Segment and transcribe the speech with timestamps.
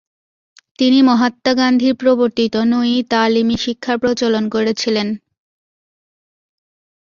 [0.79, 5.07] তিনি মহাত্মা গান্ধীর প্রবর্তিত নয়ী তালীমী শিক্ষার প্রচলন করেছিলেন।